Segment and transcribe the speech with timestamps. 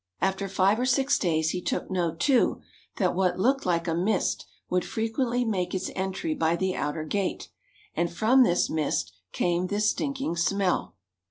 [0.19, 2.61] After five or six days he took note, too,
[2.97, 7.49] that what looked like a mist would frequently make its entry by the outer gate,
[7.95, 10.95] and from this mist came this stinking smell.